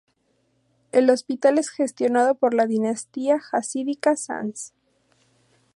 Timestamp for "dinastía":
2.65-3.39